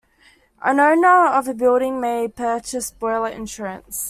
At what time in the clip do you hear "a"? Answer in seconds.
1.47-1.53